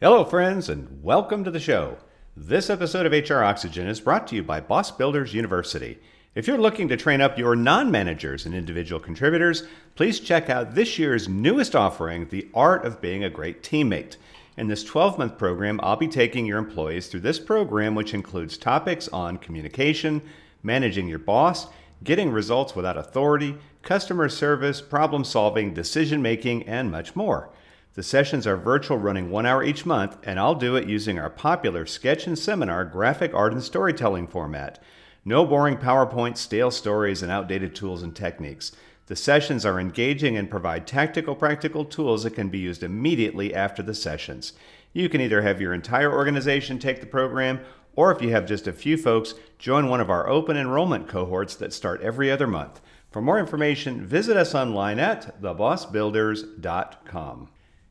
[0.00, 1.96] Hello, friends, and welcome to the show.
[2.36, 5.98] This episode of HR Oxygen is brought to you by Boss Builders University.
[6.36, 9.64] If you're looking to train up your non managers and individual contributors,
[9.96, 14.18] please check out this year's newest offering, The Art of Being a Great Teammate.
[14.56, 18.56] In this 12 month program, I'll be taking your employees through this program, which includes
[18.56, 20.22] topics on communication,
[20.62, 21.66] managing your boss,
[22.04, 27.50] getting results without authority, customer service, problem solving, decision making, and much more.
[27.98, 31.28] The sessions are virtual, running one hour each month, and I'll do it using our
[31.28, 34.80] popular sketch and seminar graphic art and storytelling format.
[35.24, 38.70] No boring PowerPoint, stale stories, and outdated tools and techniques.
[39.06, 43.82] The sessions are engaging and provide tactical, practical tools that can be used immediately after
[43.82, 44.52] the sessions.
[44.92, 47.58] You can either have your entire organization take the program,
[47.96, 51.56] or if you have just a few folks, join one of our open enrollment cohorts
[51.56, 52.80] that start every other month.
[53.10, 57.48] For more information, visit us online at thebossbuilders.com.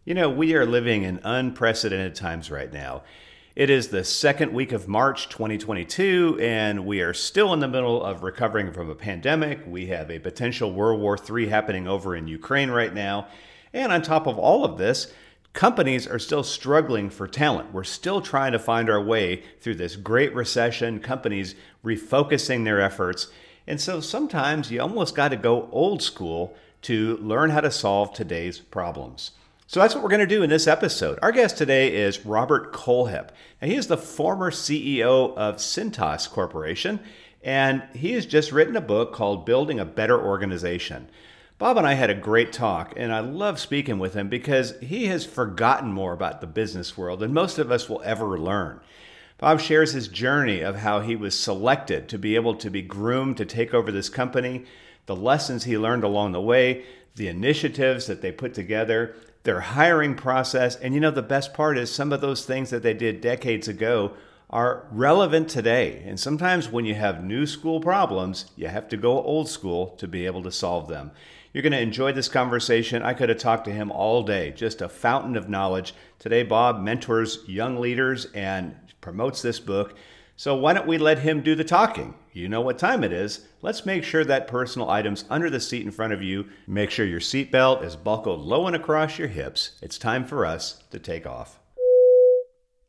[0.07, 3.03] You know, we are living in unprecedented times right now.
[3.57, 8.01] It is the second week of March 2022, and we are still in the middle
[8.01, 9.63] of recovering from a pandemic.
[9.67, 13.27] We have a potential World War III happening over in Ukraine right now.
[13.73, 15.11] And on top of all of this,
[15.51, 17.73] companies are still struggling for talent.
[17.73, 21.53] We're still trying to find our way through this great recession, companies
[21.83, 23.27] refocusing their efforts.
[23.67, 28.13] And so sometimes you almost got to go old school to learn how to solve
[28.13, 29.31] today's problems.
[29.69, 31.19] So that's what we're going to do in this episode.
[31.21, 37.01] Our guest today is Robert Kohlhepp, and he is the former CEO of Cintas Corporation,
[37.43, 41.09] and he has just written a book called Building a Better Organization.
[41.57, 45.07] Bob and I had a great talk, and I love speaking with him because he
[45.07, 48.79] has forgotten more about the business world than most of us will ever learn.
[49.37, 53.35] Bob shares his journey of how he was selected to be able to be groomed
[53.35, 54.63] to take over this company,
[55.07, 59.13] the lessons he learned along the way, the initiatives that they put together,
[59.47, 60.75] their hiring process.
[60.75, 63.69] And you know, the best part is some of those things that they did decades
[63.69, 64.11] ago
[64.49, 66.03] are relevant today.
[66.05, 70.07] And sometimes when you have new school problems, you have to go old school to
[70.07, 71.11] be able to solve them.
[71.53, 73.01] You're going to enjoy this conversation.
[73.01, 75.93] I could have talked to him all day, just a fountain of knowledge.
[76.19, 79.95] Today, Bob mentors young leaders and promotes this book.
[80.37, 82.13] So why don't we let him do the talking?
[82.31, 83.47] You know what time it is.
[83.63, 86.45] Let's make sure that personal item's under the seat in front of you.
[86.67, 89.71] Make sure your seatbelt is buckled low and across your hips.
[89.81, 91.59] It's time for us to take off.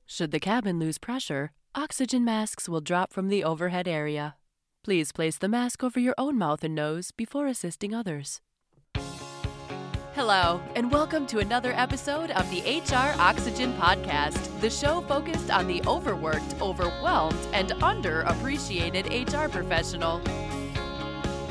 [0.05, 4.37] Should the cabin lose pressure, oxygen masks will drop from the overhead area.
[4.85, 8.43] Please place the mask over your own mouth and nose before assisting others.
[10.19, 15.69] Hello, and welcome to another episode of the HR Oxygen Podcast, the show focused on
[15.69, 20.21] the overworked, overwhelmed, and underappreciated HR professional.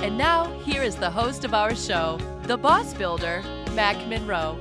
[0.04, 3.42] And now, here is the host of our show, the boss builder,
[3.72, 4.60] Mac Monroe.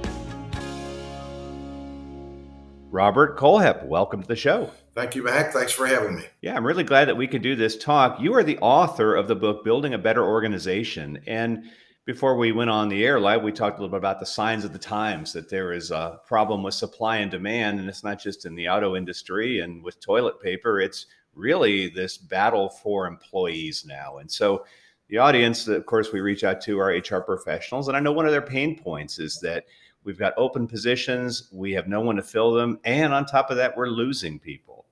[2.93, 4.71] Robert Kohlhepp, welcome to the show.
[4.95, 5.53] Thank you, Mac.
[5.53, 6.22] Thanks for having me.
[6.43, 8.21] Yeah, I'm really glad that we could do this talk.
[8.21, 11.19] You are the author of the book Building a Better Organization.
[11.27, 11.65] And
[12.06, 14.65] before we went on the air live, we talked a little bit about the signs
[14.65, 17.81] of the times that there is a problem with supply and demand.
[17.81, 22.16] And it's not just in the auto industry and with toilet paper, it's really this
[22.16, 24.19] battle for employees now.
[24.19, 24.65] And so,
[25.09, 27.87] the audience, of course, we reach out to our HR professionals.
[27.87, 29.65] And I know one of their pain points is that
[30.03, 32.81] we've got open positions, we have no one to fill them.
[32.84, 34.84] And on top of that, we're losing people.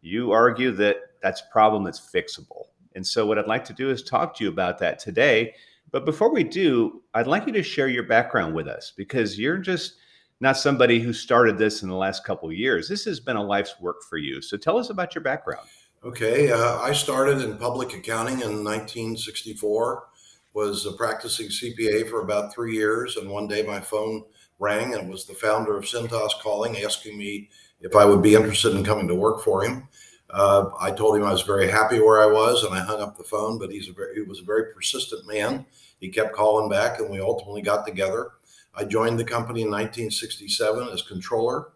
[0.00, 2.66] You argue that that's a problem that's fixable.
[2.96, 5.54] And so, what I'd like to do is talk to you about that today
[5.92, 9.58] but before we do, I'd like you to share your background with us because you're
[9.58, 9.96] just
[10.40, 12.88] not somebody who started this in the last couple years.
[12.88, 14.40] This has been a life's work for you.
[14.40, 15.66] So tell us about your background.
[16.02, 20.04] Okay, uh, I started in public accounting in 1964.
[20.52, 24.24] Was a practicing CPA for about three years, and one day my phone
[24.58, 28.34] rang, and it was the founder of Cintas calling, asking me if I would be
[28.34, 29.88] interested in coming to work for him.
[30.32, 33.16] Uh, I told him I was very happy where I was, and I hung up
[33.16, 33.58] the phone.
[33.58, 35.66] But he's a very, he was a very persistent man.
[36.00, 38.32] He kept calling back, and we ultimately got together.
[38.74, 41.68] I joined the company in 1967 as controller.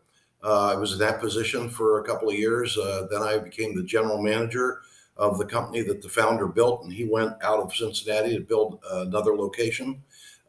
[0.43, 2.77] Uh, I was in that position for a couple of years.
[2.77, 4.83] Uh, then I became the general manager
[5.17, 8.81] of the company that the founder built, and he went out of Cincinnati to build
[8.91, 10.03] another location.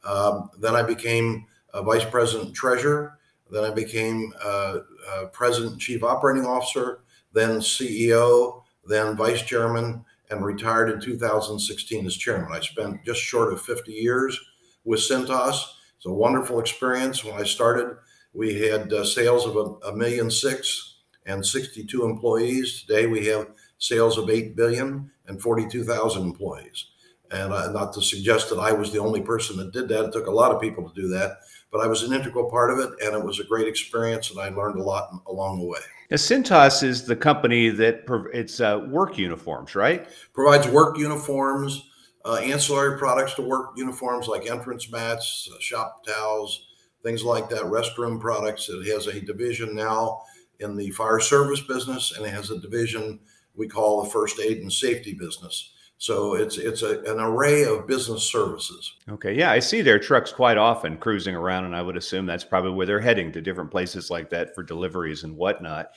[0.04, 3.18] Um, then I became a vice president treasurer.
[3.52, 4.80] Then I became uh,
[5.12, 7.00] uh, president and chief operating officer
[7.36, 12.52] then CEO, then vice chairman, and retired in 2016 as chairman.
[12.52, 14.40] I spent just short of 50 years
[14.86, 15.62] with Cintas.
[15.98, 17.24] It's a wonderful experience.
[17.24, 17.98] When I started,
[18.34, 20.96] we had uh, sales of a, a million six
[21.26, 22.84] and 62 employees.
[22.88, 23.48] Today we have
[23.78, 26.86] sales of 8 billion and 42,000 employees.
[27.32, 30.06] And uh, not to suggest that I was the only person that did that.
[30.06, 31.40] It took a lot of people to do that.
[31.72, 34.40] but I was an integral part of it, and it was a great experience, and
[34.40, 35.80] I learned a lot along the way.
[36.12, 38.04] Now, Cintas is the company that
[38.34, 40.08] it's uh, work uniforms, right?
[40.34, 41.90] Provides work uniforms,
[42.26, 46.68] uh, ancillary products to work uniforms like entrance mats, uh, shop towels,
[47.04, 48.70] things like that, restroom products.
[48.70, 50.22] It has a division now
[50.60, 53.20] in the fire service business, and it has a division
[53.56, 55.75] we call the first aid and safety business.
[55.98, 58.94] So it's it's a, an array of business services.
[59.10, 62.44] Okay, yeah, I see their trucks quite often cruising around, and I would assume that's
[62.44, 65.92] probably where they're heading to different places like that for deliveries and whatnot.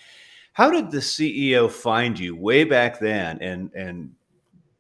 [0.53, 4.12] How did the CEO find you way back then, and and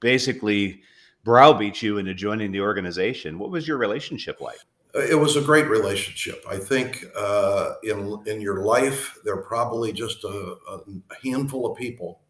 [0.00, 0.82] basically
[1.24, 3.38] browbeat you into joining the organization?
[3.38, 4.58] What was your relationship like?
[4.94, 6.42] It was a great relationship.
[6.48, 10.80] I think uh, in in your life, there are probably just a, a
[11.24, 12.20] handful of people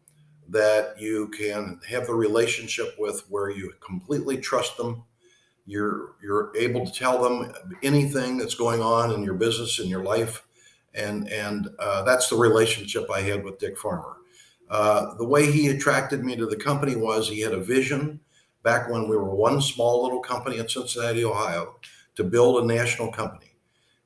[0.49, 5.03] that you can have the relationship with where you completely trust them.
[5.65, 7.53] You're you're able to tell them
[7.83, 10.43] anything that's going on in your business in your life,
[10.95, 14.17] and and uh, that's the relationship I had with Dick Farmer.
[14.69, 18.19] Uh, the way he attracted me to the company was he had a vision
[18.63, 21.75] back when we were one small little company in Cincinnati, Ohio,
[22.15, 23.55] to build a national company.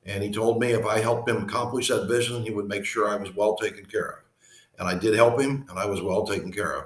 [0.06, 3.08] And he told me if I helped him accomplish that vision, he would make sure
[3.08, 4.23] I was well taken care of
[4.78, 6.84] and I did help him, and I was well taken care of.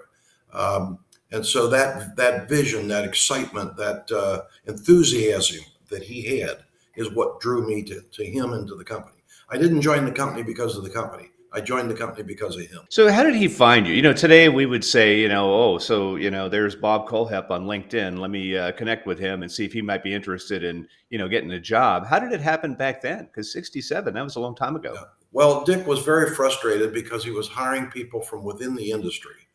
[0.52, 0.99] Um,
[1.31, 6.64] and so that that vision, that excitement, that uh, enthusiasm that he had
[6.96, 9.23] is what drew me to, to him and to the company.
[9.50, 11.31] I didn't join the company because of the company.
[11.50, 12.81] I joined the company because of him.
[12.90, 13.94] So how did he find you?
[13.94, 17.50] You know, today we would say, you know, oh, so you know, there's Bob Kohlhepp
[17.50, 18.19] on LinkedIn.
[18.19, 21.17] Let me uh, connect with him and see if he might be interested in, you
[21.17, 22.06] know, getting a job.
[22.06, 23.25] How did it happen back then?
[23.25, 24.93] Because '67, that was a long time ago.
[24.94, 25.05] Yeah.
[25.30, 29.48] Well, Dick was very frustrated because he was hiring people from within the industry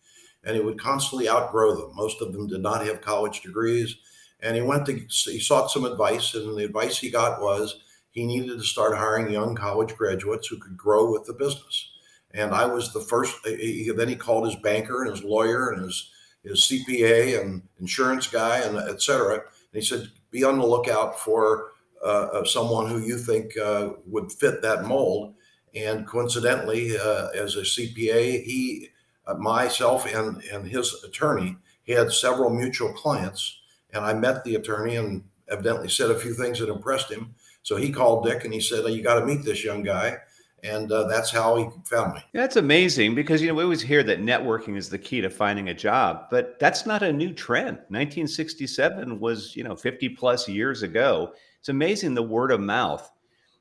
[0.44, 1.96] and he would constantly outgrow them.
[1.96, 3.96] Most of them did not have college degrees.
[4.42, 7.80] And he went to, he sought some advice, and the advice he got was
[8.12, 11.92] he needed to start hiring young college graduates who could grow with the business.
[12.32, 15.84] And I was the first, he, then he called his banker and his lawyer and
[15.84, 16.12] his,
[16.44, 19.36] his CPA and insurance guy and et cetera.
[19.36, 21.72] And he said, be on the lookout for
[22.04, 25.36] uh, someone who you think uh, would fit that mold.
[25.76, 28.90] And coincidentally, uh, as a CPA, he,
[29.26, 33.60] uh, myself, and and his attorney had several mutual clients.
[33.94, 37.34] And I met the attorney and evidently said a few things that impressed him.
[37.64, 40.18] So he called Dick and he said, oh, "You got to meet this young guy."
[40.64, 42.22] And uh, that's how he found me.
[42.34, 45.70] That's amazing because you know we always hear that networking is the key to finding
[45.70, 47.78] a job, but that's not a new trend.
[47.90, 51.34] 1967 was you know 50 plus years ago.
[51.60, 53.10] It's amazing the word of mouth.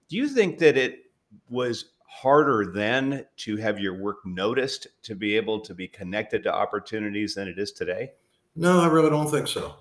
[0.08, 0.98] Do you think that it
[1.48, 6.54] was harder then to have your work noticed to be able to be connected to
[6.54, 8.12] opportunities than it is today?
[8.54, 9.76] No, I really don't think so.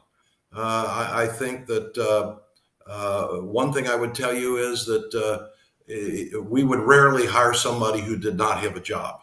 [0.56, 2.36] Uh, I, I, think that uh,
[2.90, 8.02] uh, one thing I would tell you is that uh, we would rarely hire somebody
[8.02, 9.22] who did not have a job.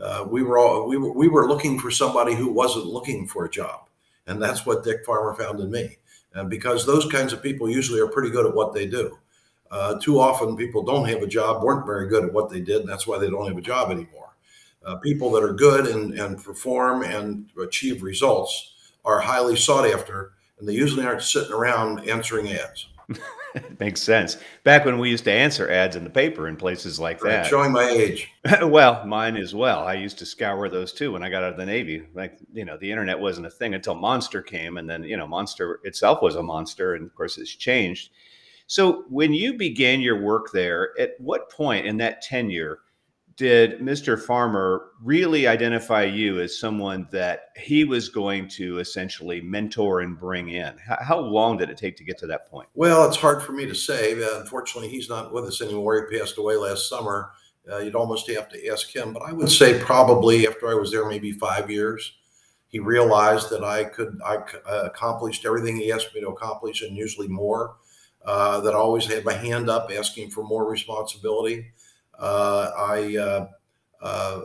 [0.00, 3.44] Uh, we were all we were, we were looking for somebody who wasn't looking for
[3.44, 3.88] a job,
[4.26, 5.96] and that's what Dick Farmer found in me.
[6.34, 9.18] And because those kinds of people usually are pretty good at what they do.
[9.70, 12.80] Uh, too often, people don't have a job, weren't very good at what they did,
[12.80, 14.34] and that's why they don't have a job anymore.
[14.84, 18.72] Uh, people that are good and, and perform and achieve results
[19.04, 22.88] are highly sought after, and they usually aren't sitting around answering ads.
[23.80, 24.36] Makes sense.
[24.64, 27.46] Back when we used to answer ads in the paper in places like right, that.
[27.46, 28.30] Showing my age.
[28.62, 29.86] well, mine as well.
[29.86, 32.04] I used to scour those too when I got out of the Navy.
[32.14, 34.76] Like, you know, the internet wasn't a thing until Monster came.
[34.76, 36.94] And then, you know, Monster itself was a monster.
[36.94, 38.10] And of course, it's changed.
[38.70, 42.78] So, when you began your work there, at what point in that tenure
[43.36, 44.16] did Mr.
[44.16, 50.50] Farmer really identify you as someone that he was going to essentially mentor and bring
[50.50, 50.76] in?
[50.86, 52.68] How, long did it take to get to that point?
[52.76, 54.12] Well, it's hard for me to say.
[54.38, 56.06] Unfortunately, he's not with us anymore.
[56.08, 57.32] He passed away last summer.
[57.68, 60.92] Uh, you'd almost have to ask him, but I would say probably after I was
[60.92, 62.18] there, maybe five years,
[62.68, 66.96] he realized that I could I uh, accomplished everything he asked me to accomplish, and
[66.96, 67.74] usually more
[68.24, 71.66] uh, that always had my hand up asking for more responsibility.
[72.18, 73.48] Uh, I, uh,
[74.02, 74.40] uh,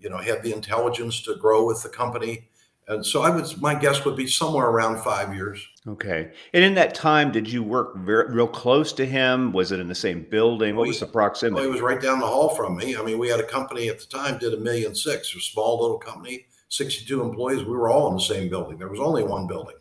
[0.00, 2.48] you know, had the intelligence to grow with the company.
[2.88, 5.66] And so I was, my guess would be somewhere around five years.
[5.88, 6.30] Okay.
[6.52, 9.52] And in that time, did you work very, real close to him?
[9.52, 10.76] Was it in the same building?
[10.76, 11.54] What was the proximity?
[11.54, 12.96] Well, he was right down the hall from me.
[12.96, 15.80] I mean, we had a company at the time did a million six, a small
[15.80, 17.64] little company, 62 employees.
[17.64, 18.78] We were all in the same building.
[18.78, 19.76] There was only one building.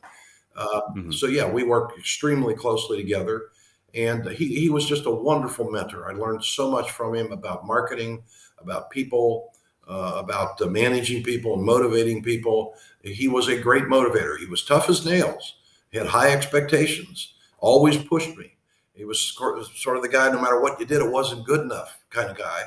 [0.56, 1.12] Uh, mm-hmm.
[1.12, 3.50] So yeah, we worked extremely closely together,
[3.94, 6.10] and he he was just a wonderful mentor.
[6.10, 8.24] I learned so much from him about marketing,
[8.60, 9.54] about people,
[9.88, 12.74] uh, about uh, managing people and motivating people.
[13.04, 14.38] He was a great motivator.
[14.40, 15.56] He was tough as nails.
[15.92, 17.34] He had high expectations.
[17.60, 18.58] Always pushed me,
[18.94, 22.00] He was sort of the guy, no matter what you did, it wasn't good enough
[22.10, 22.64] kind of guy.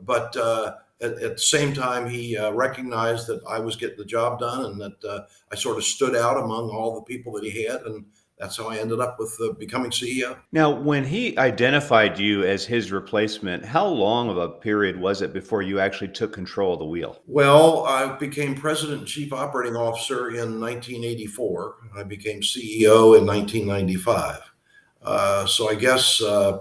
[0.00, 4.04] But uh, at, at, the same time, he uh, recognized that I was getting the
[4.04, 7.44] job done and that uh, I sort of stood out among all the people that
[7.44, 7.82] he had.
[7.82, 8.04] And
[8.38, 10.36] that's how I ended up with uh, becoming CEO.
[10.50, 15.32] Now, when he identified you as his replacement, how long of a period was it
[15.32, 17.20] before you actually took control of the wheel?
[17.26, 21.76] Well, I became president and chief operating officer in 1984.
[21.96, 24.40] I became CEO in 1995.
[25.04, 26.60] Uh, so I guess uh,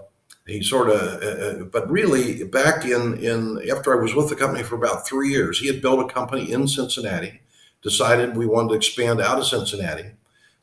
[0.52, 4.36] he sort of, uh, uh, but really back in in after I was with the
[4.36, 7.42] company for about three years, he had built a company in Cincinnati.
[7.82, 10.12] Decided we wanted to expand out of Cincinnati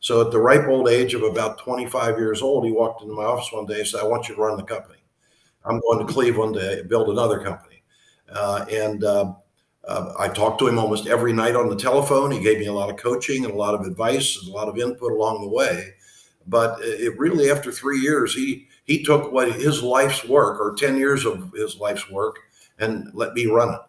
[0.01, 3.23] so at the ripe old age of about 25 years old, he walked into my
[3.23, 4.99] office one day and said, I want you to run the company.
[5.65, 7.83] I'm going to Cleveland to build another company.
[8.31, 9.33] Uh, and uh,
[9.85, 12.31] uh, I talked to him almost every night on the telephone.
[12.31, 14.69] He gave me a lot of coaching and a lot of advice and a lot
[14.69, 15.95] of input along the way.
[16.49, 20.97] But it really, after three years, he he took what his life's work or 10
[20.97, 22.39] years of his life's work
[22.79, 23.81] and let me run it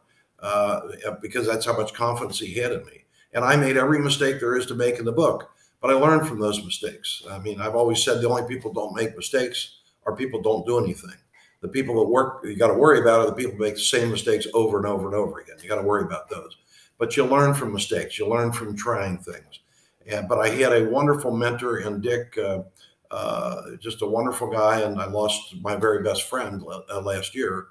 [0.42, 0.80] uh,
[1.22, 3.04] because that's how much confidence he had in me.
[3.32, 5.50] And I made every mistake there is to make in the book.
[5.80, 7.22] But I learned from those mistakes.
[7.30, 10.78] I mean, I've always said the only people don't make mistakes are people don't do
[10.78, 11.16] anything.
[11.62, 14.10] The people that work, you got to worry about are the people make the same
[14.10, 15.56] mistakes over and over and over again.
[15.62, 16.56] You got to worry about those.
[16.98, 18.18] But you learn from mistakes.
[18.18, 19.60] You learn from trying things.
[20.06, 22.62] And but I had a wonderful mentor in Dick, uh,
[23.10, 24.80] uh, just a wonderful guy.
[24.80, 27.68] And I lost my very best friend uh, last year,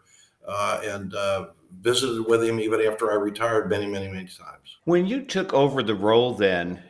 [0.48, 1.48] uh, and uh,
[1.82, 4.78] visited with him even after I retired many, many, many times.
[4.86, 6.82] When you took over the role, then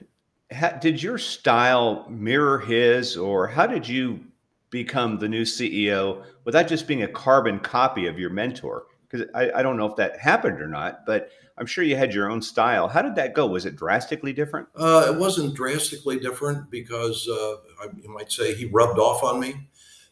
[0.79, 4.22] did your style mirror his, or how did you
[4.69, 8.86] become the new CEO without just being a carbon copy of your mentor?
[9.09, 12.13] Because I, I, don't know if that happened or not, but I'm sure you had
[12.13, 12.87] your own style.
[12.87, 13.47] How did that go?
[13.47, 14.67] Was it drastically different?
[14.75, 19.39] Uh, it wasn't drastically different because uh, I, you might say he rubbed off on
[19.39, 19.67] me.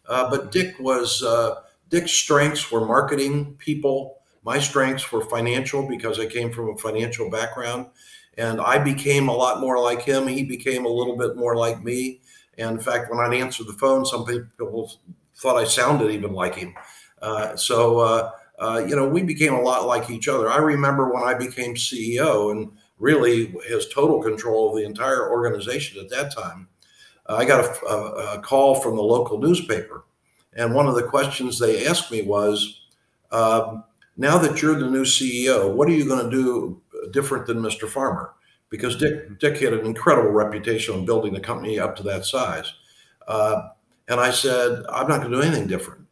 [0.08, 4.18] Uh, but Dick was uh, Dick's strengths were marketing, people.
[4.44, 7.88] My strengths were financial because I came from a financial background
[8.38, 10.28] and I became a lot more like him.
[10.28, 12.22] He became a little bit more like me.
[12.58, 14.92] And in fact, when I'd answer the phone, some people
[15.36, 16.74] thought I sounded even like him.
[17.22, 20.50] Uh, so, uh, uh, you know, we became a lot like each other.
[20.50, 26.00] I remember when I became CEO and really has total control of the entire organization
[26.02, 26.68] at that time.
[27.28, 30.06] I got a, a, a, call from the local newspaper.
[30.54, 32.86] And one of the questions they asked me was,
[33.32, 33.84] um,
[34.16, 37.88] now that you're the new CEO, what are you going to do different than Mr.
[37.88, 38.34] Farmer
[38.70, 42.74] because Dick Dick had an incredible reputation on building the company up to that size.
[43.28, 43.70] Uh,
[44.08, 46.07] and I said, I'm not going to do anything different.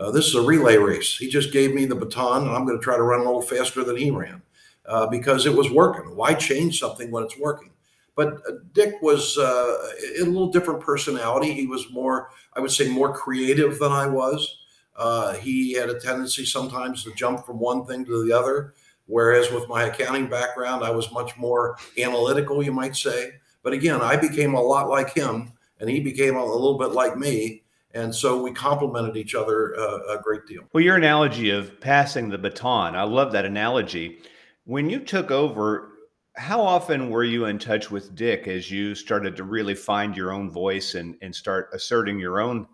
[0.00, 1.16] Uh, this is a relay race.
[1.16, 3.42] He just gave me the baton, and I'm going to try to run a little
[3.42, 4.40] faster than he ran
[4.86, 6.16] uh, because it was working.
[6.16, 7.70] Why change something when it's working?
[8.16, 9.88] But uh, Dick was uh,
[10.20, 11.52] a little different personality.
[11.52, 14.58] He was more, I would say, more creative than I was.
[14.96, 18.74] Uh, he had a tendency sometimes to jump from one thing to the other.
[19.06, 23.32] Whereas with my accounting background, I was much more analytical, you might say.
[23.62, 27.16] But again, I became a lot like him, and he became a, little bit like
[27.16, 27.64] me.
[27.92, 30.62] And so we complemented each other uh, a great deal.
[30.72, 34.20] Well, your analogy of passing the baton, I love that analogy.
[34.64, 35.90] When you took over,
[36.36, 40.32] how often were you in touch with Dick as you started to really find your
[40.32, 42.66] own voice and, and start asserting your own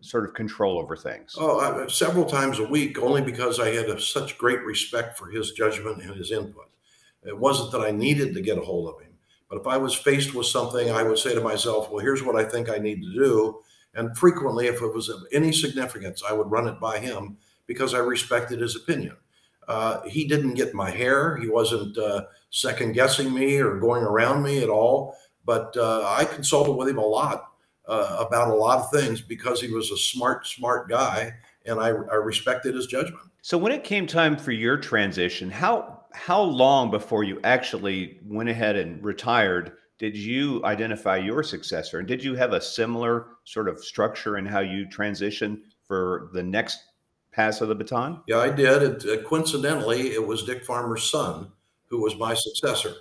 [0.00, 1.34] sort of control over things?
[1.38, 5.30] Oh, uh, several times a week, only because I had a, such great respect for
[5.30, 6.68] his judgment and his input.
[7.22, 9.12] It wasn't that I needed to get a hold of him,
[9.48, 12.36] but if I was faced with something, I would say to myself, well, here's what
[12.36, 13.60] I think I need to do.
[13.96, 17.94] And frequently, if it was of any significance, I would run it by him because
[17.94, 19.16] I respected his opinion.
[19.66, 21.36] Uh, he didn't get my hair.
[21.36, 25.16] He wasn't uh, second guessing me or going around me at all.
[25.44, 27.52] But uh, I consulted with him a lot
[27.88, 31.32] uh, about a lot of things because he was a smart, smart guy,
[31.64, 33.22] and I, I respected his judgment.
[33.42, 38.48] So when it came time for your transition, how how long before you actually went
[38.48, 43.68] ahead and retired did you identify your successor, and did you have a similar sort
[43.68, 46.78] of structure in how you transition for the next
[47.32, 48.22] pass of the baton?
[48.26, 48.82] Yeah, I did.
[48.82, 51.52] It, uh, coincidentally, it was Dick Farmer's son
[51.88, 52.94] who was my successor.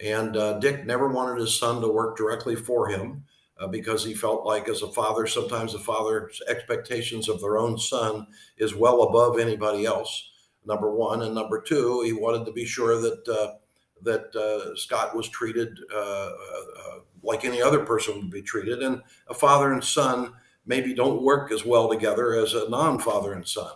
[0.00, 3.24] And uh, Dick never wanted his son to work directly for him
[3.60, 7.78] uh, because he felt like as a father, sometimes a father's expectations of their own
[7.78, 8.26] son
[8.58, 10.30] is well above anybody else.
[10.64, 13.54] Number one, and number two, he wanted to be sure that uh,
[14.02, 18.82] that uh, Scott was treated uh, uh, uh, like any other person would be treated,
[18.82, 20.32] and a father and son
[20.66, 23.72] maybe don't work as well together as a non-father and son.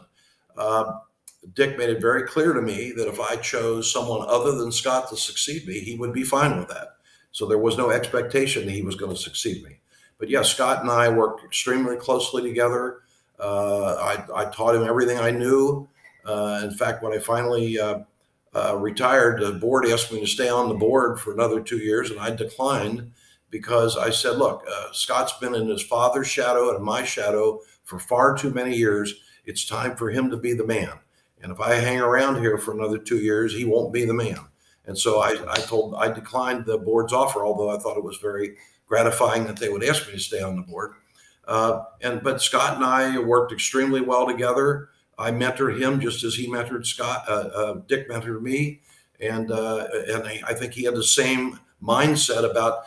[1.55, 5.09] Dick made it very clear to me that if I chose someone other than Scott
[5.11, 6.97] to succeed me, he would be fine with that.
[7.31, 9.79] So there was no expectation that he was going to succeed me.
[10.19, 13.01] but yeah, Scott and I worked extremely closely together.
[13.39, 15.87] Uh, I, I, taught him everything I knew.
[16.25, 17.79] Uh, in fact, when I finally
[18.57, 22.11] uh, retired, the board asked me to stay on the board for another two years,
[22.11, 23.13] and I declined
[23.51, 27.99] because I said, look, uh, Scott's been in his father's shadow and my shadow for
[27.99, 29.15] far too many years.
[29.45, 30.93] It's time for him to be the man.
[31.43, 34.39] And if I hang around here for another two years, he won't be the man.
[34.87, 38.17] And so I, I told, I declined the board's offer, although I thought it was
[38.19, 40.93] very gratifying that they would ask me to stay on the board.
[41.47, 44.89] Uh, and but Scott and I worked extremely well together.
[45.19, 47.25] I mentor him just as he mentored Scott.
[47.29, 48.81] Uh, uh, Dick mentored me,
[49.21, 52.85] and uh, and I think he had the same mindset about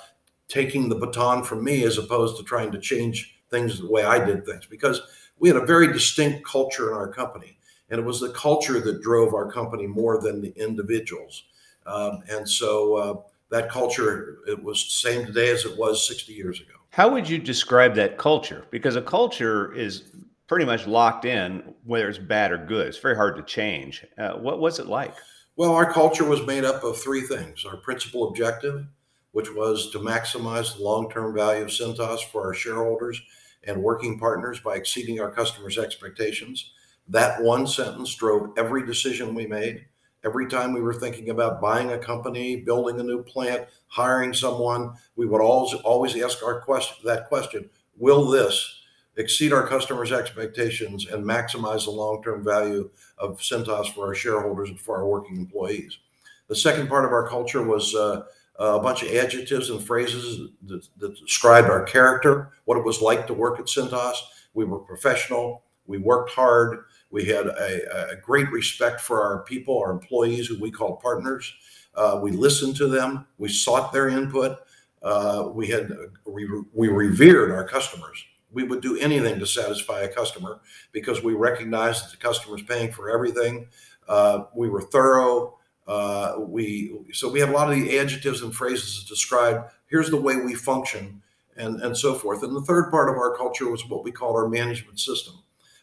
[0.47, 4.23] taking the baton from me as opposed to trying to change things the way I
[4.23, 5.01] did things because
[5.39, 7.57] we had a very distinct culture in our company.
[7.89, 11.43] And it was the culture that drove our company more than the individuals.
[11.85, 16.33] Um, and so uh, that culture, it was the same today as it was 60
[16.33, 16.73] years ago.
[16.91, 18.65] How would you describe that culture?
[18.69, 20.03] Because a culture is
[20.49, 22.87] pretty much locked in, whether it's bad or good.
[22.87, 24.03] It's very hard to change.
[24.17, 25.13] Uh, what was it like?
[25.55, 28.87] Well, our culture was made up of three things our principal objective,
[29.31, 33.21] which was to maximize the long term value of Cintas for our shareholders
[33.63, 36.71] and working partners by exceeding our customers' expectations.
[37.07, 39.85] That one sentence drove every decision we made.
[40.25, 44.93] Every time we were thinking about buying a company, building a new plant, hiring someone,
[45.15, 48.79] we would always always ask our question that question: Will this
[49.19, 54.79] exceed our customers' expectations and maximize the long-term value of Cintas for our shareholders and
[54.79, 55.99] for our working employees?
[56.47, 58.23] The second part of our culture was uh,
[58.57, 63.33] a bunch of adjectives and phrases that, described our character, what it was like to
[63.33, 64.15] work at Cintas.
[64.53, 65.63] We were professional.
[65.85, 66.85] We worked hard.
[67.11, 71.51] We had a, great respect for our people, our employees, who we called partners.
[71.95, 73.25] Uh, we listened to them.
[73.39, 74.59] We sought their input.
[75.01, 75.91] Uh, we had
[76.25, 78.23] we, we revered our customers.
[78.51, 82.63] We would do anything to satisfy a customer because we recognized that the customer is
[82.63, 83.67] paying for everything.
[84.07, 85.57] Uh, we were thorough.
[85.87, 90.09] Uh, we so we have a lot of the adjectives and phrases that describe here's
[90.09, 91.21] the way we function
[91.57, 92.43] and and so forth.
[92.43, 95.35] And the third part of our culture was what we called our management system,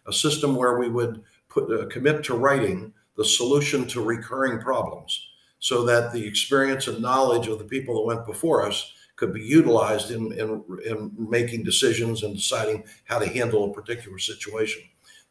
[0.07, 5.29] a system where we would put uh, commit to writing the solution to recurring problems,
[5.59, 9.43] so that the experience and knowledge of the people that went before us could be
[9.43, 14.83] utilized in, in, in making decisions and deciding how to handle a particular situation.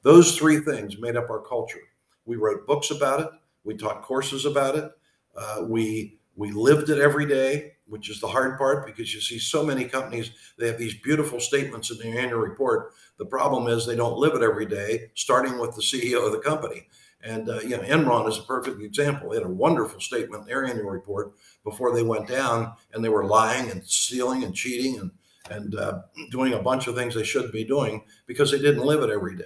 [0.01, 1.79] Those three things made up our culture.
[2.25, 3.29] We wrote books about it.
[3.63, 4.91] We taught courses about it.
[5.35, 9.39] Uh, we we lived it every day, which is the hard part because you see
[9.39, 12.93] so many companies they have these beautiful statements in their annual report.
[13.17, 16.39] The problem is they don't live it every day, starting with the CEO of the
[16.39, 16.87] company.
[17.25, 19.29] And uh, you know, Enron is a perfect example.
[19.29, 21.33] They had a wonderful statement in their annual report
[21.63, 25.11] before they went down, and they were lying and stealing and cheating and
[25.49, 29.03] and uh, doing a bunch of things they shouldn't be doing because they didn't live
[29.03, 29.43] it every day.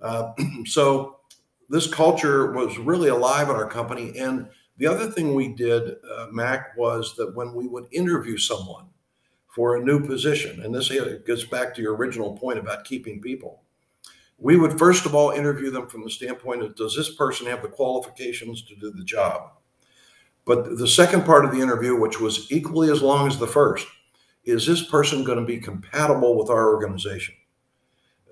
[0.00, 0.32] Uh,
[0.66, 1.20] so
[1.68, 4.18] this culture was really alive in our company.
[4.18, 8.88] And the other thing we did, uh, Mac, was that when we would interview someone
[9.46, 10.90] for a new position, and this
[11.26, 13.62] gets back to your original point about keeping people,
[14.40, 17.62] we would first of all interview them from the standpoint of does this person have
[17.62, 19.52] the qualifications to do the job?
[20.46, 23.86] But the second part of the interview, which was equally as long as the first,
[24.44, 27.34] is this person going to be compatible with our organization?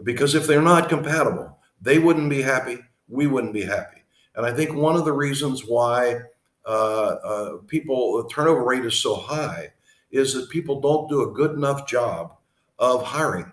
[0.02, 4.02] Because if they're not compatible, they wouldn't be happy we wouldn't be happy.
[4.36, 6.20] And I think one of the reasons why
[6.66, 9.72] uh, uh, people the turnover rate is so high
[10.10, 12.36] is that people don't do a good enough job
[12.78, 13.50] of hiring.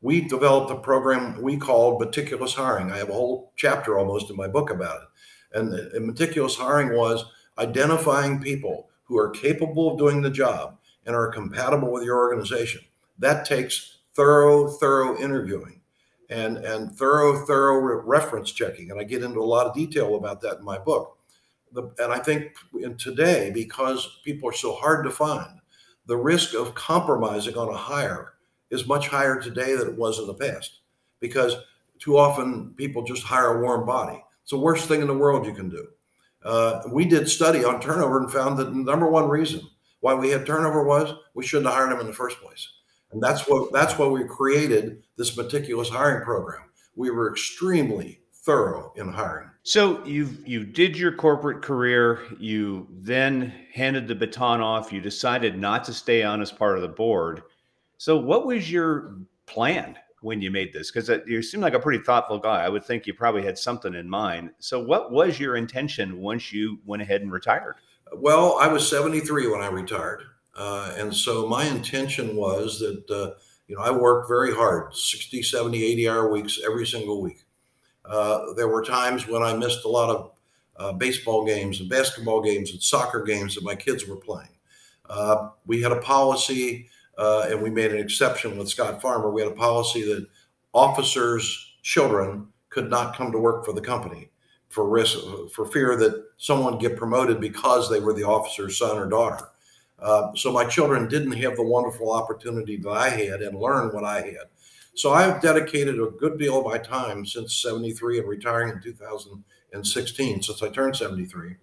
[0.00, 2.92] We developed a program we called meticulous hiring.
[2.92, 5.58] I have a whole chapter almost in my book about it.
[5.58, 7.24] And, and meticulous hiring was
[7.58, 12.82] identifying people who are capable of doing the job and are compatible with your organization.
[13.18, 15.76] That takes thorough, thorough interviewing
[16.30, 20.40] and and thorough thorough reference checking and i get into a lot of detail about
[20.40, 21.18] that in my book
[21.72, 25.60] the, and i think in today because people are so hard to find
[26.06, 28.34] the risk of compromising on a hire
[28.76, 30.80] is much higher today than it was in the past
[31.20, 31.56] because
[31.98, 35.46] too often people just hire a warm body it's the worst thing in the world
[35.46, 35.86] you can do
[36.44, 39.60] uh, we did study on turnover and found that the number one reason
[40.00, 42.68] why we had turnover was we shouldn't have hired them in the first place
[43.12, 46.62] and that's what that's why we created this meticulous hiring program.
[46.96, 49.50] We were extremely thorough in hiring.
[49.62, 52.20] So you you did your corporate career.
[52.38, 54.92] You then handed the baton off.
[54.92, 57.42] You decided not to stay on as part of the board.
[57.98, 60.90] So what was your plan when you made this?
[60.90, 62.64] Because you seem like a pretty thoughtful guy.
[62.64, 64.50] I would think you probably had something in mind.
[64.58, 67.76] So what was your intention once you went ahead and retired?
[68.12, 70.22] Well, I was 73 when I retired.
[70.56, 75.42] Uh, and so my intention was that uh, You know, I worked very hard 60,
[75.42, 77.44] 70, 80 hour weeks every single week.
[78.04, 80.30] Uh, there were times when I missed a lot of
[80.76, 84.50] uh, baseball games and basketball games and soccer games that my kids were playing.
[85.08, 89.30] Uh, we had a policy, uh, and we made an exception with Scott Farmer.
[89.30, 90.26] We had a policy that
[90.72, 94.30] officers' children could not come to work for the company
[94.68, 95.18] for risk,
[95.54, 99.48] for fear that someone get promoted because they were the officer's son or daughter.
[99.98, 104.04] Uh, so my children didn't have the wonderful opportunity that I had and learn what
[104.04, 104.48] I had.
[104.94, 110.42] So I've dedicated a good deal of my time since 73 and retiring in 2016,
[110.42, 111.56] since I turned 73,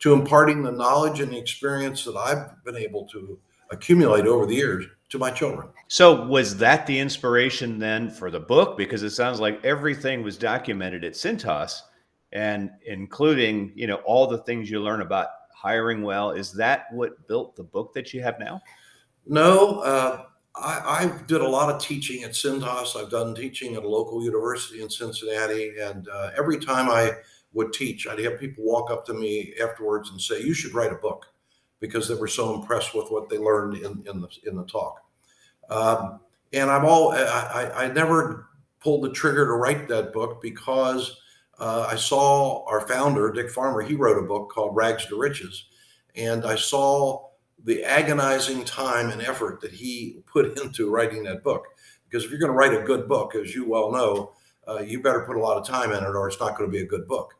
[0.00, 3.38] to imparting the knowledge and the experience that I've been able to
[3.74, 5.68] accumulate over the years to my children.
[5.88, 8.76] So was that the inspiration then for the book?
[8.76, 11.82] Because it sounds like everything was documented at Cintas
[12.32, 16.32] and including, you know, all the things you learn about hiring well.
[16.32, 18.60] Is that what built the book that you have now?
[19.26, 20.24] No, uh,
[20.56, 23.00] I, I, did a lot of teaching at Cintas.
[23.00, 27.12] I've done teaching at a local university in Cincinnati, and uh, every time I
[27.54, 30.92] would teach, I'd have people walk up to me afterwards and say, "You should write
[30.92, 31.26] a book,"
[31.80, 35.04] because they were so impressed with what they learned in, in the in the talk.
[35.68, 36.20] Um,
[36.52, 38.48] and I'm all I, I never
[38.80, 41.20] pulled the trigger to write that book because
[41.58, 43.82] uh, I saw our founder Dick Farmer.
[43.82, 45.66] He wrote a book called Rags to Riches,
[46.14, 47.28] and I saw
[47.64, 51.66] the agonizing time and effort that he put into writing that book.
[52.04, 54.32] Because if you're going to write a good book, as you well know,
[54.68, 56.72] uh, you better put a lot of time in it, or it's not going to
[56.72, 57.34] be a good book.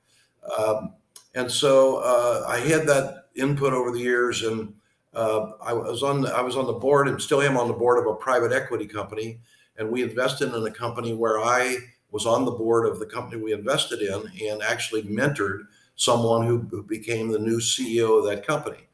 [0.59, 0.95] Um,
[1.35, 4.73] and so uh, I had that input over the years, and
[5.15, 7.75] uh, I was on the, I was on the board and still am on the
[7.75, 9.39] board of a private equity company,
[9.77, 11.79] and we invested in a company where I
[12.11, 15.67] was on the board of the company we invested in and actually mentored
[15.97, 18.89] someone who, who became the new CEO of that company.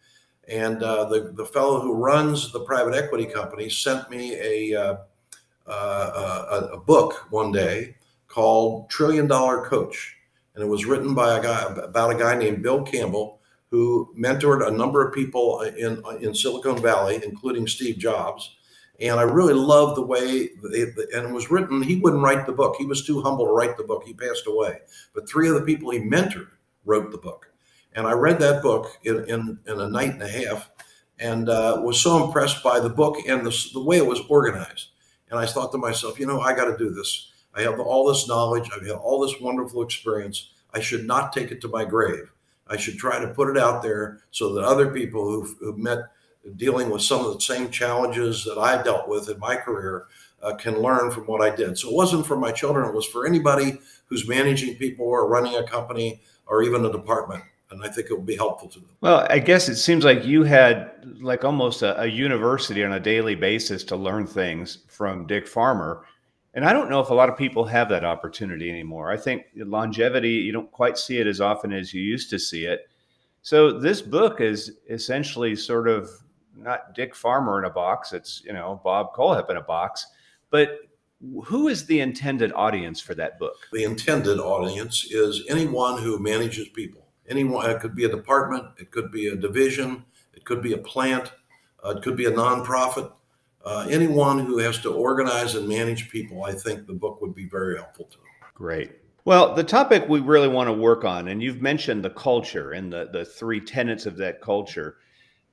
[0.49, 4.97] And uh, the the fellow who runs the private equity company sent me a uh,
[5.67, 7.95] uh, a, a book one day
[8.27, 10.17] called Trillion Dollar Coach,
[10.55, 13.40] and it was written by a guy about a guy named Bill Campbell
[13.71, 18.57] who mentored a number of people in in Silicon Valley, including Steve Jobs.
[19.01, 21.81] And I really loved the way, they, and it was written.
[21.81, 24.05] He wouldn't write the book; he was too humble to write the book.
[24.05, 24.79] He passed away.
[25.15, 26.49] But three of the people he mentored
[26.85, 27.51] wrote the book,
[27.95, 30.71] and I read that book in in, in a night and a half,
[31.19, 34.89] and uh, was so impressed by the book and the, the way it was organized.
[35.31, 37.31] And I thought to myself, you know, I got to do this.
[37.55, 38.69] I have all this knowledge.
[38.75, 40.51] I've had all this wonderful experience.
[40.75, 42.33] I should not take it to my grave.
[42.71, 45.99] I should try to put it out there so that other people who've, who've met
[46.57, 50.07] dealing with some of the same challenges that I dealt with in my career
[50.43, 51.77] uh, can learn from what I did.
[51.79, 55.57] So it wasn't for my children, it was for anybody who's managing people or running
[55.57, 57.45] a company or even a department.
[57.71, 58.89] And I think it will be helpful to them.
[59.01, 63.01] Well, I guess it seems like you had like almost a, a university on a
[63.01, 66.05] daily basis to learn things from Dick Farmer.
[66.55, 69.11] And I don't know if a lot of people have that opportunity anymore.
[69.11, 72.65] I think longevity, you don't quite see it as often as you used to see
[72.65, 72.89] it.
[73.43, 76.11] So this book is essentially sort of
[76.57, 80.07] not Dick Farmer in a box, it's, you know, Bob Kohlhepp in a box.
[80.51, 80.81] But
[81.45, 83.57] who is the intended audience for that book?
[83.73, 87.07] The intended audience is anyone who manages people.
[87.29, 90.79] Anyone, it could be a department, it could be a division, it could be a
[90.79, 91.31] plant,
[91.85, 93.13] uh, it could be a nonprofit
[93.65, 97.49] uh, anyone who has to organize and manage people, I think the book would be
[97.49, 98.27] very helpful to them.
[98.55, 98.93] Great.
[99.25, 102.93] Well, the topic we really want to work on, and you've mentioned the culture and
[102.93, 104.97] the, the three tenets of that culture.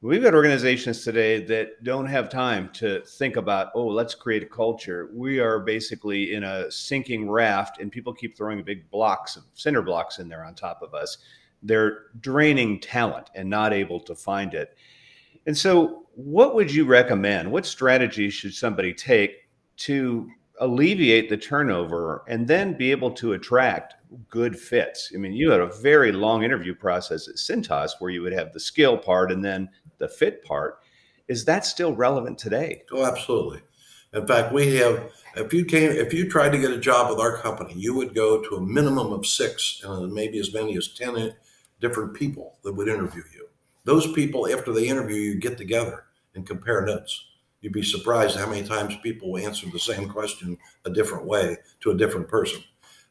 [0.02, 4.46] We've got organizations today that don't have time to think about, oh, let's create a
[4.48, 5.10] culture.
[5.12, 9.82] We are basically in a sinking raft, and people keep throwing big blocks of cinder
[9.82, 11.18] blocks in there on top of us.
[11.64, 14.78] They're draining talent and not able to find it.
[15.48, 17.50] And so, what would you recommend?
[17.50, 20.30] What strategies should somebody take to
[20.60, 23.96] alleviate the turnover and then be able to attract
[24.30, 25.12] good fits?
[25.16, 28.52] I mean, you had a very long interview process at Cintas where you would have
[28.52, 30.80] the skill part and then the fit part.
[31.30, 32.84] Is that still relevant today?
[32.92, 33.62] Oh, absolutely.
[34.14, 35.12] In fact, we have.
[35.36, 38.14] If you came, if you tried to get a job with our company, you would
[38.16, 41.36] go to a minimum of six and maybe as many as ten
[41.80, 43.37] different people that would interview you
[43.88, 46.04] those people, after they interview you, get together
[46.36, 47.28] and compare notes.
[47.62, 51.56] You'd be surprised how many times people will answer the same question a different way
[51.80, 52.62] to a different person.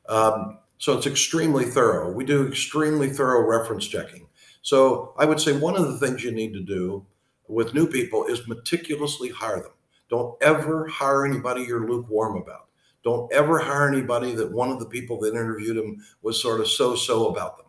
[0.06, 2.12] Um, so it's extremely thorough.
[2.12, 4.28] We do extremely thorough reference checking.
[4.60, 7.06] So I would say one of the things you need to do
[7.48, 9.72] with new people is meticulously hire them.
[10.10, 12.66] Don't ever hire anybody you're lukewarm about.
[13.02, 16.68] Don't ever hire anybody that one of the people that interviewed them was sort of
[16.68, 17.66] so so about them.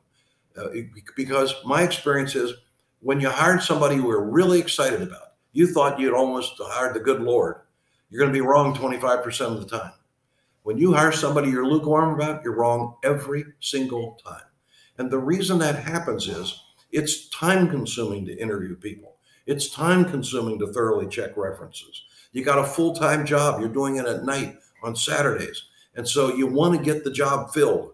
[0.57, 0.81] Uh,
[1.15, 2.51] because my experience is
[3.07, 6.99] when you hired somebody you were really excited about, you thought you'd almost hired the
[6.99, 7.61] good Lord,
[8.09, 9.93] you're going to be wrong 25% of the time.
[10.63, 14.43] When you hire somebody you're lukewarm about, you're wrong every single time.
[14.97, 19.15] And the reason that happens is it's time consuming to interview people.
[19.45, 22.03] It's time consuming to thoroughly check references.
[22.33, 25.63] You got a full time job, you're doing it at night on Saturdays.
[25.95, 27.93] And so you want to get the job filled.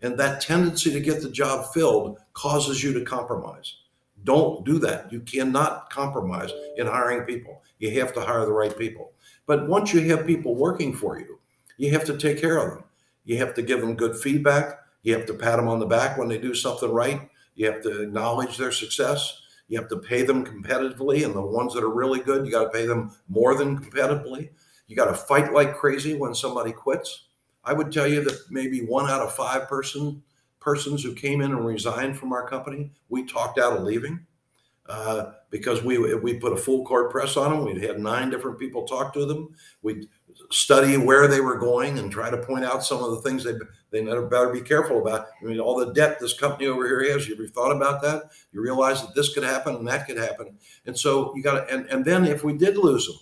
[0.00, 3.74] And that tendency to get the job filled causes you to compromise.
[4.24, 5.12] Don't do that.
[5.12, 7.62] You cannot compromise in hiring people.
[7.78, 9.12] You have to hire the right people.
[9.46, 11.38] But once you have people working for you,
[11.76, 12.84] you have to take care of them.
[13.24, 14.78] You have to give them good feedback.
[15.02, 17.28] You have to pat them on the back when they do something right.
[17.54, 19.42] You have to acknowledge their success.
[19.68, 21.24] You have to pay them competitively.
[21.24, 24.50] And the ones that are really good, you got to pay them more than competitively.
[24.86, 27.26] You got to fight like crazy when somebody quits.
[27.64, 30.22] I would tell you that maybe one out of five person
[30.64, 34.26] persons who came in and resigned from our company, we talked out of leaving
[34.86, 37.64] uh, because we we put a full court press on them.
[37.64, 39.54] We'd had nine different people talk to them.
[39.82, 40.08] We'd
[40.50, 43.54] study where they were going and try to point out some of the things they
[43.90, 45.28] they better be careful about.
[45.40, 47.28] I mean, all the debt this company over here has.
[47.28, 48.24] You ever thought about that?
[48.52, 51.74] You realize that this could happen and that could happen, and so you got to.
[51.74, 53.16] And and then if we did lose them,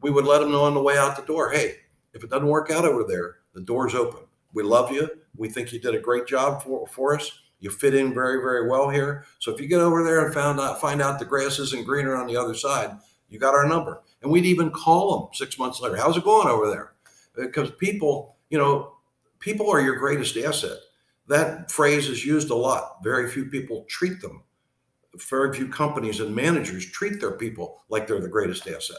[0.00, 1.50] we would let them know on the way out the door.
[1.50, 1.76] Hey,
[2.14, 4.27] if it doesn't work out over there, the door's open.
[4.52, 5.08] We love you.
[5.36, 7.30] We think you did a great job for, for us.
[7.60, 9.24] You fit in very, very well here.
[9.40, 12.14] So if you get over there and found out, find out the grass isn't greener
[12.14, 12.96] on the other side,
[13.28, 14.02] you got our number.
[14.22, 15.96] And we'd even call them six months later.
[15.96, 16.92] How's it going over there?
[17.34, 18.94] Because people, you know,
[19.38, 20.78] people are your greatest asset.
[21.28, 22.98] That phrase is used a lot.
[23.02, 24.42] Very few people treat them.
[25.28, 28.98] Very few companies and managers treat their people like they're the greatest asset.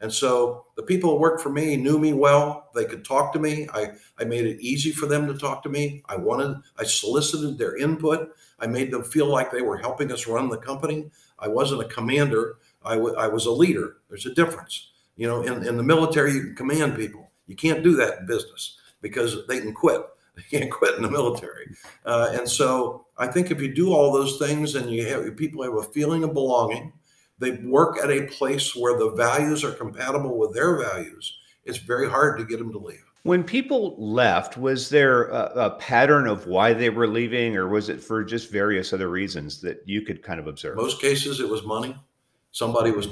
[0.00, 2.70] And so the people who worked for me knew me well.
[2.74, 3.68] They could talk to me.
[3.74, 6.02] I, I made it easy for them to talk to me.
[6.08, 8.30] I wanted, I solicited their input.
[8.60, 11.10] I made them feel like they were helping us run the company.
[11.38, 12.56] I wasn't a commander.
[12.84, 13.96] I, w- I was a leader.
[14.08, 14.90] There's a difference.
[15.16, 17.30] You know, in, in the military, you can command people.
[17.48, 20.02] You can't do that in business because they can quit.
[20.38, 21.74] They can't quit in the military.
[22.04, 25.64] Uh, and so I think if you do all those things and you have people
[25.64, 26.92] have a feeling of belonging,
[27.38, 32.08] they work at a place where the values are compatible with their values, it's very
[32.08, 33.04] hard to get them to leave.
[33.24, 37.88] When people left, was there a, a, pattern of why they were leaving, or was
[37.88, 40.76] it for just various other reasons that you could kind of observe?
[40.76, 41.94] Most cases, it was money.
[42.52, 43.06] Somebody was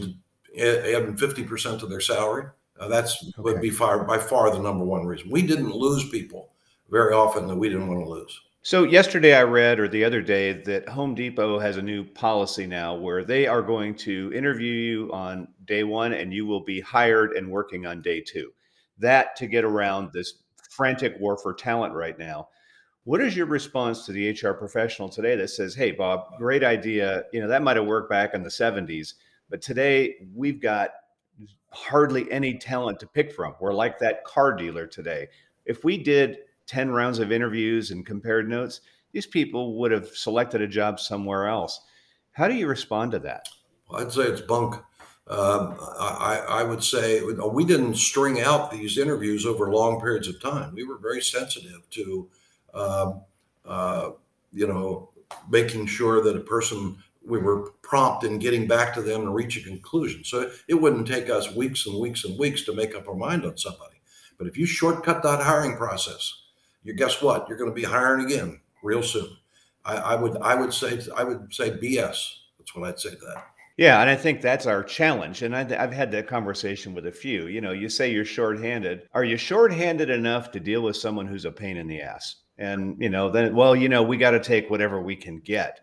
[0.58, 2.46] adding 50% of their salary.
[2.78, 3.32] Uh, that's okay.
[3.38, 5.30] would be far, by far the number one reason.
[5.30, 6.50] We didn't lose people
[6.90, 8.40] very often that we didn't want to lose.
[8.66, 12.66] So yesterday I read, or the other day, that Home Depot has a new policy
[12.66, 16.80] now where they are going to interview you on day one, and you will be
[16.80, 18.50] hired and working on day two.
[18.98, 22.48] That to get around this frantic war for talent right now.
[23.04, 27.22] What is your response to the HR professional today that says, "Hey, Bob, great idea.
[27.32, 29.14] You know that might have worked back in the '70s,
[29.48, 30.90] but today we've got
[31.70, 33.54] hardly any talent to pick from.
[33.60, 35.28] We're like that car dealer today.
[35.66, 38.80] If we did 10 rounds of interviews and compared notes,
[39.12, 41.80] these people would have selected a job somewhere else.
[42.32, 43.48] How do you respond to that?
[43.88, 44.74] Well, I'd say it's bunk.
[45.28, 50.40] Um, I, I, would say we didn't string out these interviews over long periods of
[50.40, 50.72] time.
[50.72, 52.28] We were very sensitive to,
[52.72, 53.20] um,
[53.64, 54.10] uh,
[54.52, 55.10] you know,
[55.50, 59.56] making sure that a person we were prompt in getting back to them and reach
[59.56, 60.22] a conclusion.
[60.22, 63.44] So it wouldn't take us weeks and weeks and weeks to make up our mind
[63.44, 63.96] on somebody.
[64.38, 66.32] But if you shortcut that hiring process,
[66.86, 67.48] you guess what?
[67.48, 69.28] You're going to be hiring again real soon.
[69.84, 72.16] I, I would I would say I would say BS.
[72.58, 73.46] That's what I'd say to that.
[73.76, 75.42] Yeah, and I think that's our challenge.
[75.42, 77.48] And I, have had that conversation with a few.
[77.48, 79.02] You know, you say you're shorthanded.
[79.12, 82.36] Are you shorthanded enough to deal with someone who's a pain in the ass?
[82.56, 85.80] And you know, then well, you know, we got to take whatever we can get.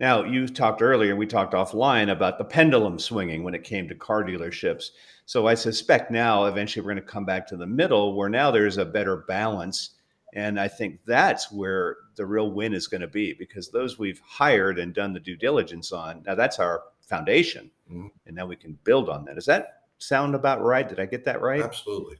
[0.00, 3.94] Now, you talked earlier, we talked offline about the pendulum swinging when it came to
[3.94, 4.86] car dealerships.
[5.26, 8.50] So I suspect now, eventually, we're going to come back to the middle where now
[8.50, 9.90] there's a better balance
[10.32, 14.20] and I think that's where the real win is going to be because those we've
[14.24, 17.70] hired and done the due diligence on, now that's our foundation.
[17.90, 18.06] Mm-hmm.
[18.26, 19.34] And now we can build on that.
[19.34, 20.88] Does that sound about right?
[20.88, 21.62] Did I get that right?
[21.62, 22.16] Absolutely.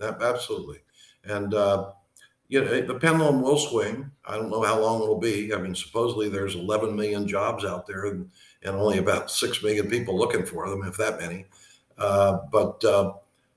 [0.00, 0.78] Absolutely.
[1.24, 1.92] And, uh,
[2.48, 4.10] you know, the pendulum will swing.
[4.26, 5.54] I don't know how long it'll be.
[5.54, 8.30] I mean, supposedly there's 11 million jobs out there and,
[8.62, 11.46] and only about 6 million people looking for them, if that many.
[11.96, 13.12] Uh, but, uh,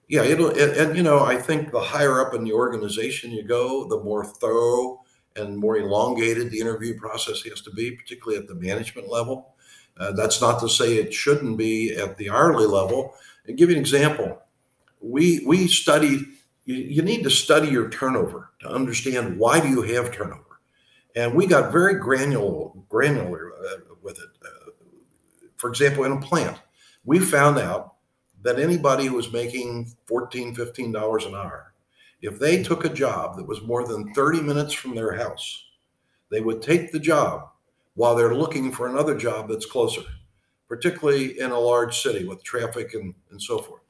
[0.08, 3.44] yeah, it'll and, and, you know I think the higher up in the organization you
[3.44, 5.02] go, the more thorough
[5.36, 9.56] and more elongated the interview process has to be, particularly at the management level.
[9.98, 13.14] Uh, that's not to say it shouldn't be at the hourly level.
[13.48, 14.42] And give you an example,
[15.02, 16.22] we we study.
[16.66, 20.60] You, you need to study your turnover to understand why do you have turnover,
[21.16, 24.30] and we got very granular granular uh, with it.
[24.44, 24.72] Uh,
[25.58, 26.58] for example, in a plant,
[27.06, 27.95] we found out
[28.46, 31.74] that anybody who was making 14 $15 an hour,
[32.22, 35.66] if they took a job that was more than 30 minutes from their house,
[36.30, 37.50] they would take the job
[37.96, 40.04] while they're looking for another job that's closer,
[40.68, 43.82] particularly in a large city with traffic and, and so forth.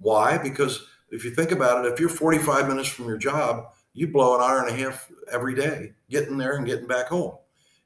[0.00, 0.38] Why?
[0.38, 4.34] Because if you think about it, if you're 45 minutes from your job, you blow
[4.34, 7.36] an hour and a half every day getting there and getting back home.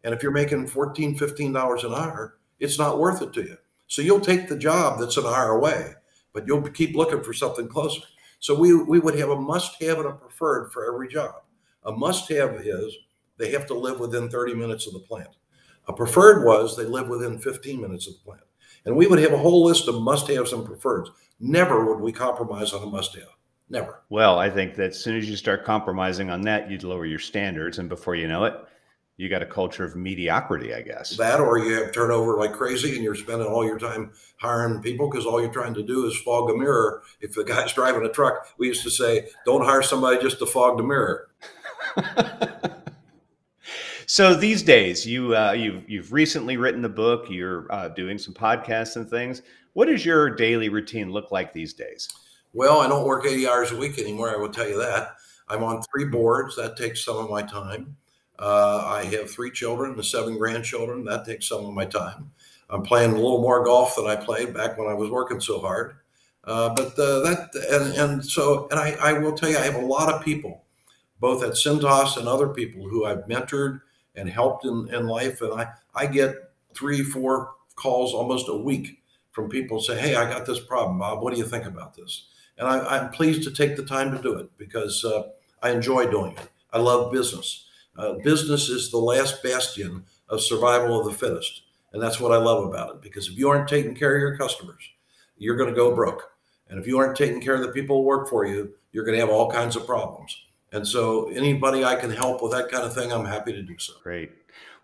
[0.05, 3.59] And if you're making 14, 15 dollars an hour, it's not worth it to you.
[3.89, 5.95] So you'll take the job that's an hour away,
[6.39, 8.01] but you'll keep looking for something closer.
[8.39, 11.35] So we, we would have a must have and a preferred for every job.
[11.85, 12.97] A must have is
[13.39, 15.31] they have to live within 30 minutes of the plant.
[15.89, 18.45] A preferred was they live within 15 minutes of the plant.
[18.85, 21.09] And we would have a whole list of must haves and preferreds.
[21.41, 23.35] Never would we compromise on a must have.
[23.69, 24.05] Never.
[24.09, 27.19] Well, I think that as soon as you start compromising on that, you'd lower your
[27.19, 27.81] standards.
[27.81, 28.55] And before you know it,
[29.19, 31.17] you got a culture of mediocrity, I guess.
[31.17, 35.11] That or you have turnover like crazy and you're spending all your time hiring people
[35.11, 37.03] because all you're trying to do is fog a mirror.
[37.21, 40.47] If the guy's driving a truck, we used to say, don't hire somebody just to
[40.47, 41.31] fog the mirror.
[44.07, 47.27] so these days, you uh, you've you've recently written the book.
[47.29, 49.43] You're uh, doing some podcasts and things.
[49.73, 52.09] What does your daily routine look like these days?
[52.53, 54.31] Well, I don't work 80 hours a week anymore.
[54.31, 55.17] I will tell you that.
[55.49, 56.55] I'm on three boards.
[56.57, 57.97] That takes some of my time.
[58.39, 61.05] Uh, I have three children and seven grandchildren.
[61.05, 62.31] That takes some of my time.
[62.71, 65.61] I'm playing a little more golf than I played back when I was working so
[65.61, 65.97] hard.
[66.45, 69.75] Uh, but uh, that and, and so and I, I will tell you, I have
[69.75, 70.65] a lot of people,
[71.21, 73.81] both at Cintas and other people who I've mentored
[74.15, 75.43] and helped in, in life.
[75.43, 76.35] And I, I get
[76.75, 81.23] three, four calls almost a week from people say, Hey, I got this problem, Bob.
[81.23, 82.27] What do you think about this?
[82.59, 85.29] And I, am pleased to take the time to do it because uh,
[85.63, 86.49] I enjoy doing it.
[86.73, 87.68] I love business.
[87.99, 91.63] Uh, business is the last bastion of survival of the fittest.
[91.93, 94.37] And that's what I love about it because if you aren't taking care of your
[94.37, 94.89] customers,
[95.37, 96.31] you're going to go broke.
[96.69, 99.19] And if you aren't taking care of the people who work for you, you're going
[99.19, 100.37] to have all kinds of problems.
[100.73, 103.79] And so, anybody I can help with that kind of thing, I'm happy to do
[103.79, 103.95] so.
[104.03, 104.33] Great.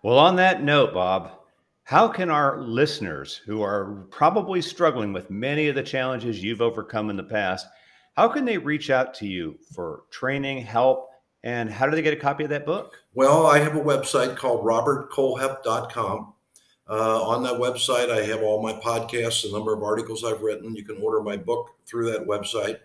[0.02, 1.32] Well, on that note, Bob,
[1.84, 7.10] how can our listeners who are probably struggling with many of the challenges you've overcome
[7.10, 7.66] in the past,
[8.16, 11.10] how can they reach out to you for training, help,
[11.44, 12.98] and how do they get a copy of that book?
[13.12, 16.32] Well, I have a website called robertkohlhepp.com.
[16.88, 20.74] Uh, on that website, I have all my podcasts, a number of articles I've written.
[20.74, 22.78] You can order my book through that website.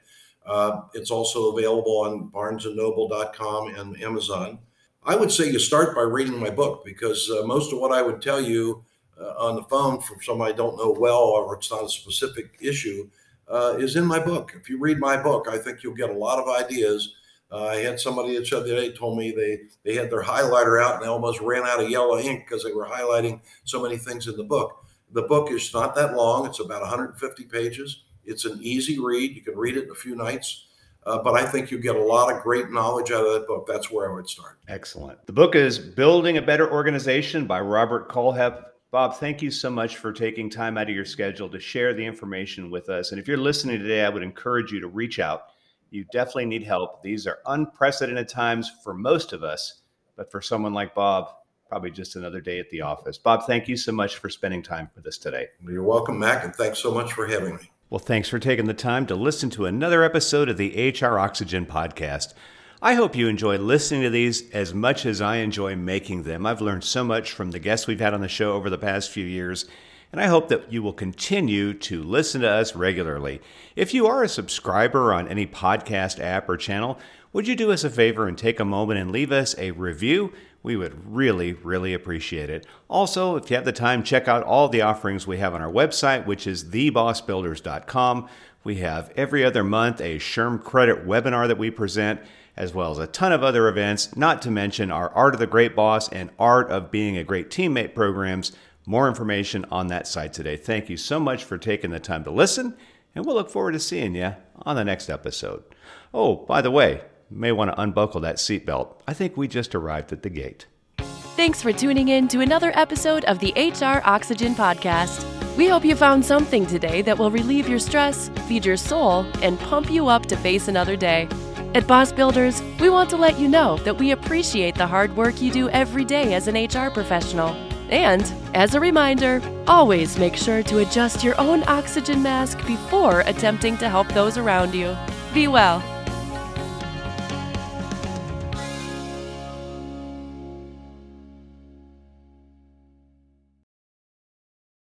[0.45, 4.59] Uh, it's also available on barnesandnoble.com and Amazon.
[5.05, 8.01] I would say you start by reading my book because uh, most of what I
[8.01, 8.83] would tell you
[9.19, 12.57] uh, on the phone from somebody I don't know well or it's not a specific
[12.61, 13.09] issue
[13.47, 14.53] uh, is in my book.
[14.55, 17.15] If you read my book, I think you'll get a lot of ideas.
[17.51, 20.95] Uh, I had somebody the other day told me they they had their highlighter out
[20.95, 24.27] and they almost ran out of yellow ink because they were highlighting so many things
[24.27, 24.85] in the book.
[25.11, 28.03] The book is not that long; it's about 150 pages.
[28.23, 29.35] It's an easy read.
[29.35, 30.65] You can read it in a few nights.
[31.05, 33.65] Uh, but I think you get a lot of great knowledge out of that book.
[33.65, 34.59] That's where I would start.
[34.67, 35.25] Excellent.
[35.25, 38.65] The book is Building a Better Organization by Robert Kohlhepp.
[38.91, 42.05] Bob, thank you so much for taking time out of your schedule to share the
[42.05, 43.11] information with us.
[43.11, 45.48] And if you're listening today, I would encourage you to reach out.
[45.91, 47.01] You definitely need help.
[47.01, 49.81] These are unprecedented times for most of us,
[50.15, 51.29] but for someone like Bob,
[51.67, 53.17] probably just another day at the office.
[53.17, 55.47] Bob, thank you so much for spending time with us today.
[55.67, 57.71] You're welcome, Mac, and thanks so much for having me.
[57.89, 61.65] Well, thanks for taking the time to listen to another episode of the HR Oxygen
[61.65, 62.33] podcast.
[62.81, 66.45] I hope you enjoy listening to these as much as I enjoy making them.
[66.45, 69.09] I've learned so much from the guests we've had on the show over the past
[69.09, 69.65] few years,
[70.11, 73.41] and I hope that you will continue to listen to us regularly.
[73.75, 76.97] If you are a subscriber on any podcast app or channel,
[77.31, 80.33] would you do us a favor and take a moment and leave us a review?
[80.63, 82.65] We would really, really appreciate it.
[82.89, 85.71] Also, if you have the time, check out all the offerings we have on our
[85.71, 88.27] website, which is thebossbuilders.com.
[88.63, 92.19] We have every other month a SHRM credit webinar that we present
[92.59, 95.47] as well as a ton of other events, not to mention our Art of the
[95.47, 98.51] Great Boss and Art of Being a Great Teammate programs.
[98.89, 100.57] More information on that site today.
[100.57, 102.75] Thank you so much for taking the time to listen,
[103.13, 105.63] and we'll look forward to seeing you on the next episode.
[106.11, 108.95] Oh, by the way, you may want to unbuckle that seatbelt.
[109.07, 110.65] I think we just arrived at the gate.
[110.97, 115.23] Thanks for tuning in to another episode of the HR Oxygen Podcast.
[115.55, 119.59] We hope you found something today that will relieve your stress, feed your soul, and
[119.59, 121.29] pump you up to face another day.
[121.75, 125.43] At Boss Builders, we want to let you know that we appreciate the hard work
[125.43, 127.68] you do every day as an HR professional.
[127.89, 133.77] And, as a reminder, always make sure to adjust your own oxygen mask before attempting
[133.77, 134.95] to help those around you.
[135.33, 135.98] Be well.